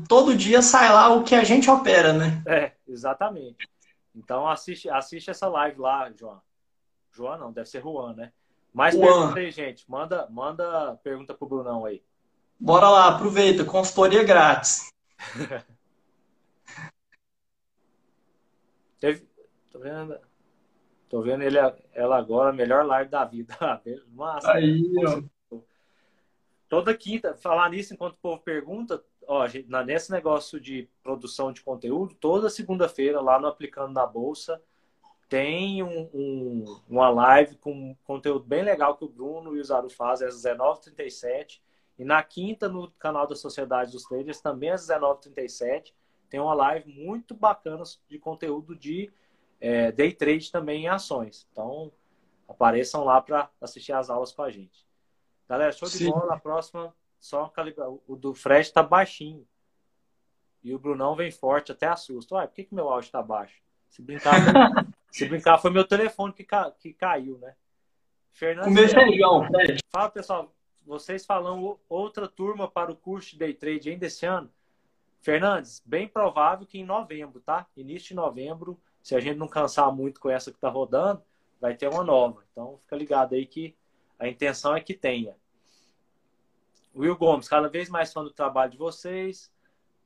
[0.09, 2.43] todo dia sai lá o que a gente opera, né?
[2.47, 3.69] É, exatamente.
[4.15, 6.41] Então assiste, assiste essa live lá, João.
[7.13, 8.33] João não, deve ser Juan, né?
[8.73, 9.91] Mais perguntas aí, gente.
[9.91, 12.03] Manda, manda pergunta pro Brunão aí.
[12.59, 14.89] Bora lá, aproveita, consultoria grátis.
[19.01, 19.27] Teve,
[19.71, 20.19] tô vendo,
[21.09, 21.57] tô vendo ele,
[21.95, 23.57] ela agora, melhor live da vida.
[24.13, 24.53] Massa.
[24.53, 25.23] Aí, ó.
[26.69, 29.47] toda quinta, falar nisso enquanto o povo pergunta, ó,
[29.85, 34.61] nesse negócio de produção de conteúdo, toda segunda-feira lá no Aplicando na Bolsa
[35.29, 39.89] tem um, um, uma live com conteúdo bem legal que o Bruno e o Zaru
[39.89, 41.61] fazem às 19h37.
[41.97, 45.93] E na quinta, no canal da Sociedade dos Traders, também às 19h37,
[46.29, 49.13] tem uma live muito bacana de conteúdo de
[49.61, 51.47] é, day trade também em ações.
[51.53, 51.93] Então,
[52.49, 54.85] apareçam lá para assistir as aulas com a gente.
[55.49, 56.11] Galera, show de Sim.
[56.11, 56.27] bola.
[56.27, 57.89] Na próxima, só calibrar.
[57.91, 59.47] O do Fred está baixinho.
[60.63, 62.35] E o Brunão vem forte, até assusta.
[62.35, 63.63] Ué, por que, que meu áudio está baixo?
[63.89, 64.33] Se brincar,
[65.11, 66.71] se brincar, foi meu telefone que, ca...
[66.71, 67.55] que caiu, né?
[68.33, 68.73] Fernando.
[69.47, 69.79] Fred.
[69.91, 70.55] Fala, pessoal.
[70.87, 74.51] Vocês falam outra turma para o curso de day trade ainda esse ano?
[75.21, 77.67] Fernandes, bem provável que em novembro, tá?
[77.77, 81.23] Início de novembro, se a gente não cansar muito com essa que tá rodando,
[81.61, 82.43] vai ter uma nova.
[82.51, 83.77] Então, fica ligado aí que
[84.19, 85.37] a intenção é que tenha.
[86.95, 89.53] Will Gomes, cada vez mais fã do trabalho de vocês.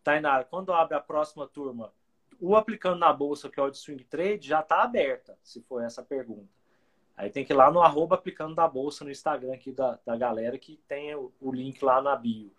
[0.02, 1.92] Tainara, quando abre a próxima turma,
[2.40, 5.82] o aplicando na bolsa, que é o de swing trade, já está aberta, se for
[5.82, 6.48] essa pergunta.
[7.16, 10.16] Aí tem que ir lá no arroba aplicando da bolsa no Instagram aqui da, da
[10.16, 12.52] galera que tem o, o link lá na bio.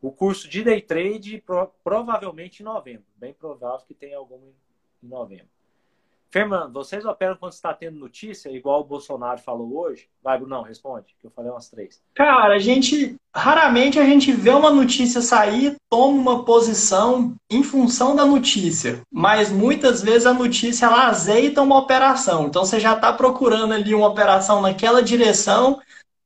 [0.00, 3.04] O curso de day trade pro, provavelmente em novembro.
[3.16, 4.52] Bem provável que tenha algum
[5.02, 5.59] em novembro.
[6.30, 10.08] Fernando, vocês operam quando está tendo notícia, igual o Bolsonaro falou hoje?
[10.22, 12.00] Vai, Bruno, responde, que eu falei umas três.
[12.14, 18.14] Cara, a gente raramente a gente vê uma notícia sair, toma uma posição em função
[18.14, 22.46] da notícia, mas muitas vezes a notícia ela azeita uma operação.
[22.46, 25.80] Então você já está procurando ali uma operação naquela direção,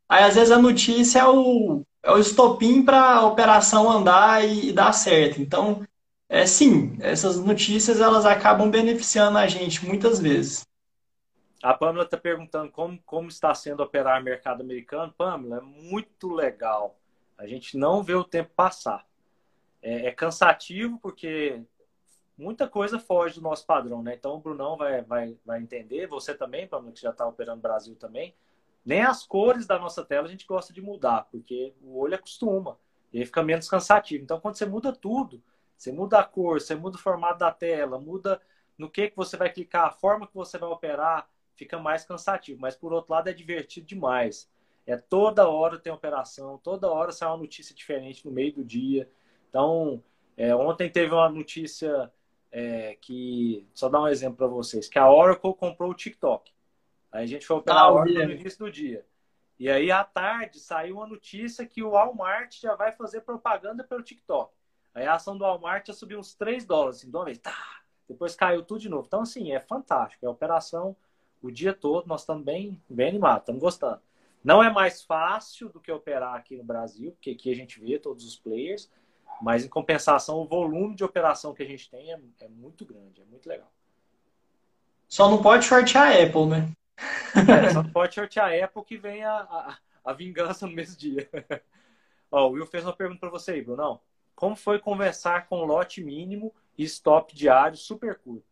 [0.06, 4.68] aí às vezes a notícia é o, é o estopim para a operação andar e,
[4.68, 5.40] e dar certo.
[5.40, 5.82] Então
[6.34, 10.66] é sim, essas notícias elas acabam beneficiando a gente muitas vezes.
[11.62, 15.14] A Pamela está perguntando como, como está sendo operar mercado americano.
[15.16, 16.98] Pamela, é muito legal.
[17.38, 19.06] A gente não vê o tempo passar.
[19.80, 21.62] É, é cansativo porque
[22.36, 24.16] muita coisa foge do nosso padrão, né?
[24.16, 27.62] Então o Brunão vai, vai, vai entender, você também, Pamela, que já está operando no
[27.62, 28.34] Brasil também.
[28.84, 32.76] Nem as cores da nossa tela a gente gosta de mudar, porque o olho acostuma.
[33.12, 34.24] E aí fica menos cansativo.
[34.24, 35.40] Então, quando você muda tudo,
[35.76, 38.40] você muda a cor, você muda o formato da tela, muda
[38.76, 42.60] no que, que você vai clicar, a forma que você vai operar, fica mais cansativo.
[42.60, 44.50] Mas por outro lado é divertido demais.
[44.86, 49.10] É toda hora tem operação, toda hora sai uma notícia diferente no meio do dia.
[49.48, 50.02] Então,
[50.36, 52.12] é, ontem teve uma notícia
[52.50, 56.52] é, que, só dar um exemplo para vocês, que a Oracle comprou o TikTok.
[57.10, 59.06] Aí a gente foi operar ah, a Oracle no início do dia.
[59.58, 64.02] E aí, à tarde, saiu uma notícia que o Walmart já vai fazer propaganda pelo
[64.02, 64.52] TikTok.
[64.94, 67.38] Aí a ação do Walmart já subiu uns 3 dólares, assim, de uma vez.
[67.38, 67.80] Tá!
[68.08, 69.06] Depois caiu tudo de novo.
[69.06, 70.24] Então, assim, é fantástico.
[70.24, 70.96] É operação
[71.42, 72.06] o dia todo.
[72.06, 74.00] Nós estamos bem, bem animados, estamos gostando.
[74.42, 77.98] Não é mais fácil do que operar aqui no Brasil, porque aqui a gente vê
[77.98, 78.90] todos os players,
[79.40, 83.22] mas em compensação, o volume de operação que a gente tem é, é muito grande,
[83.22, 83.72] é muito legal.
[85.08, 86.70] Só não pode shortear a Apple, né?
[87.34, 90.96] É, só não pode shortear a Apple que vem a, a, a vingança no mesmo
[90.96, 91.28] dia.
[92.30, 94.00] Ó, o Will fez uma pergunta para você aí, Bruno.
[94.34, 98.44] Como foi conversar com lote mínimo e stop diário super curto?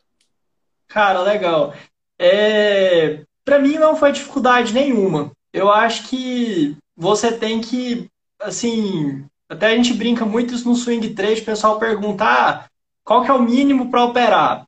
[0.89, 1.75] Cara, legal.
[2.19, 3.25] É...
[3.45, 5.33] Para mim não foi dificuldade nenhuma.
[5.53, 8.09] Eu acho que você tem que,
[8.41, 12.65] assim, até a gente brinca muito isso no swing trade, o pessoal pergunta, ah,
[13.05, 14.67] qual que é o mínimo para operar?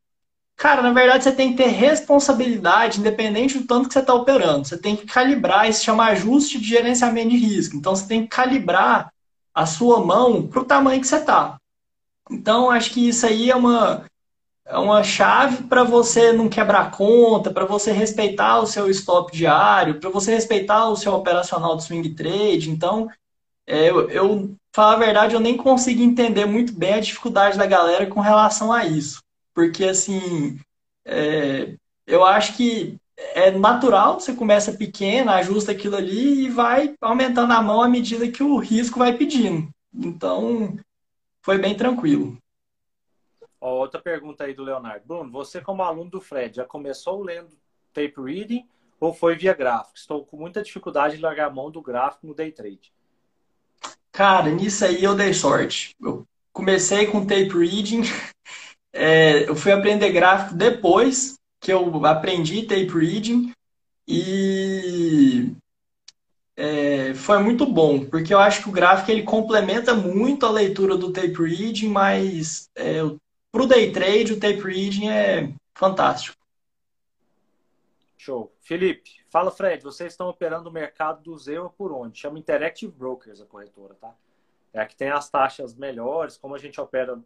[0.57, 4.67] Cara, na verdade você tem que ter responsabilidade, independente do tanto que você está operando.
[4.67, 7.77] Você tem que calibrar, isso chama ajuste de gerenciamento de risco.
[7.77, 9.13] Então você tem que calibrar
[9.55, 11.57] a sua mão para o tamanho que você está.
[12.31, 14.05] Então, acho que isso aí é uma,
[14.65, 20.01] é uma chave para você não quebrar conta, para você respeitar o seu stop diário,
[20.01, 22.71] para você respeitar o seu operacional do swing trade.
[22.71, 23.09] Então,
[23.67, 27.67] é, eu, eu falar a verdade, eu nem consigo entender muito bem a dificuldade da
[27.67, 29.23] galera com relação a isso.
[29.55, 30.59] Porque, assim,
[31.05, 31.75] é,
[32.07, 37.63] eu acho que é natural, você começa pequeno, ajusta aquilo ali e vai aumentando a
[37.63, 39.69] mão à medida que o risco vai pedindo.
[39.95, 40.77] Então,
[41.43, 42.37] foi bem tranquilo.
[43.61, 45.07] Ó, outra pergunta aí do Leonardo.
[45.07, 47.57] Bruno, você como aluno do Fred, já começou lendo
[47.93, 48.67] tape reading
[48.99, 49.97] ou foi via gráfico?
[49.97, 52.93] Estou com muita dificuldade de largar a mão do gráfico no day trade.
[54.11, 55.95] Cara, nisso aí eu dei sorte.
[56.01, 58.03] Eu comecei com tape reading,
[58.93, 63.51] é, eu fui aprender gráfico depois, que eu aprendi tape reading
[64.07, 65.57] e
[66.55, 70.95] é, foi muito bom, porque eu acho que o gráfico ele complementa muito a leitura
[70.95, 72.99] do tape reading, mas é,
[73.51, 76.37] para o day trade o tape reading é fantástico.
[78.19, 78.55] Show.
[78.61, 82.19] Felipe, fala Fred, vocês estão operando o mercado do Zewa por onde?
[82.19, 84.15] Chama Interactive Brokers a corretora, tá?
[84.71, 87.19] É a que tem as taxas melhores, como a gente opera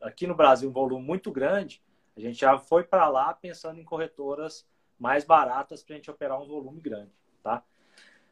[0.00, 1.80] aqui no Brasil um volume muito grande,
[2.16, 4.66] a gente já foi para lá pensando em corretoras
[4.98, 7.12] mais baratas para a gente operar um volume grande,
[7.42, 7.62] tá?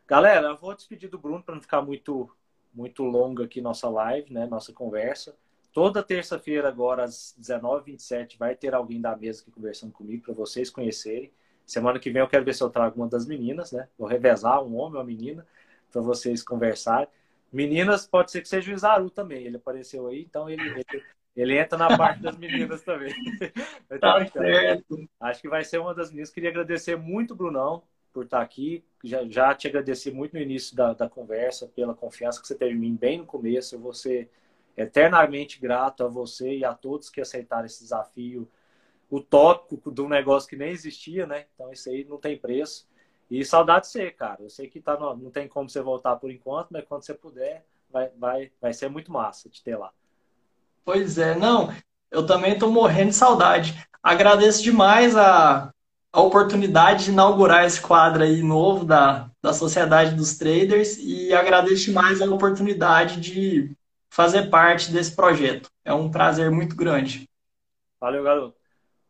[0.07, 2.31] Galera, eu vou despedir do Bruno para não ficar muito
[2.75, 5.37] muito longa aqui nossa live, né, nossa conversa.
[5.73, 10.71] Toda terça-feira agora às 19h27 vai ter alguém da mesa aqui conversando comigo para vocês
[10.71, 11.31] conhecerem.
[11.67, 13.89] Semana que vem eu quero ver se eu trago uma das meninas, né?
[13.99, 15.47] Vou revezar um homem ou uma menina
[15.91, 17.09] para vocês conversarem.
[17.53, 19.45] Meninas, pode ser que seja o Isaru também.
[19.45, 21.05] Ele apareceu aí, então ele, ele,
[21.35, 23.13] ele entra na parte das meninas também.
[24.01, 25.09] tá certo.
[25.21, 26.31] Acho que vai ser uma das meninas.
[26.31, 28.85] Queria agradecer muito, Brunão, por estar aqui.
[29.03, 32.75] Já, já te agradeci muito no início da, da conversa, pela confiança que você teve
[32.75, 33.75] em mim bem no começo.
[33.75, 34.31] Eu vou ser
[34.77, 38.49] eternamente grato a você e a todos que aceitaram esse desafio
[39.11, 41.47] utópico de um negócio que nem existia, né?
[41.55, 42.89] Então isso aí não tem preço.
[43.31, 44.43] E saudade de você, cara.
[44.43, 47.15] Eu sei que tá no, não tem como você voltar por enquanto, mas quando você
[47.15, 49.93] puder, vai, vai, vai ser muito massa te ter lá.
[50.85, 51.73] Pois é, não.
[52.11, 53.75] Eu também estou morrendo de saudade.
[54.03, 55.73] Agradeço demais a,
[56.13, 61.87] a oportunidade de inaugurar esse quadro aí novo da, da Sociedade dos Traders e agradeço
[61.87, 63.73] demais a oportunidade de
[64.11, 65.71] fazer parte desse projeto.
[65.85, 67.29] É um prazer muito grande.
[68.01, 68.57] Valeu, garoto.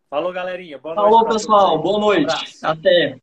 [0.08, 0.78] Falou, galerinha.
[0.78, 1.78] Boa Falou, noite pessoal.
[1.80, 2.34] Boa noite.
[2.62, 3.18] Um Até.